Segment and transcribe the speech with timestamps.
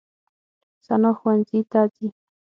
[0.85, 2.07] ثنا ښوونځي ته ځي.